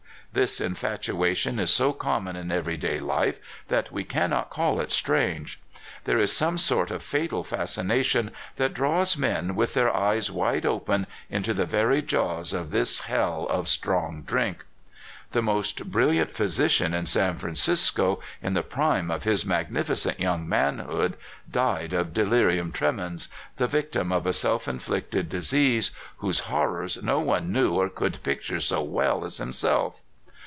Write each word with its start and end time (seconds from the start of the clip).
This 0.33 0.61
infatuation 0.61 1.59
is 1.59 1.73
so 1.73 1.91
common 1.91 2.37
in 2.37 2.53
everyday 2.53 3.01
life 3.01 3.37
that 3.67 3.91
we 3.91 4.05
cannot 4.05 4.49
call 4.49 4.79
it 4.79 4.89
strange. 4.89 5.59
There 6.05 6.19
is 6.19 6.31
some 6.31 6.57
sort 6.57 6.89
of 6.89 7.03
fatal 7.03 7.43
fascination 7.43 8.31
that 8.55 8.73
draws 8.73 9.17
men 9.17 9.55
with 9.55 9.73
their 9.73 9.93
eyes 9.93 10.31
wide 10.31 10.65
open 10.65 11.05
into 11.29 11.53
the 11.53 11.65
very 11.65 12.01
jaws 12.01 12.53
of 12.53 12.69
this 12.71 13.01
hell 13.01 13.45
of 13.49 13.67
strong 13.67 14.21
drink. 14.21 14.63
The 15.31 15.41
most 15.41 15.91
brilliant 15.91 16.33
physician 16.33 16.93
in 16.93 17.07
San 17.07 17.35
Francisco, 17.35 18.21
in 18.41 18.53
the 18.53 18.63
prime 18.63 19.11
of 19.11 19.23
his 19.25 19.45
magnificent 19.45 20.17
young 20.21 20.47
manhood, 20.47 21.17
died 21.51 21.91
of 21.91 22.13
delirium 22.13 22.71
tremens, 22.71 23.27
the 23.57 23.67
victim 23.67 24.13
of 24.13 24.25
a 24.25 24.31
self 24.31 24.69
inflicted 24.69 25.27
disease, 25.27 25.91
whose 26.19 26.39
horrors 26.47 27.03
no 27.03 27.19
one 27.19 27.51
knew 27.51 27.73
or 27.73 27.89
could 27.89 28.23
picture 28.23 28.61
so 28.61 28.81
well 28.81 29.25
as 29.25 29.35
himself. 29.37 29.99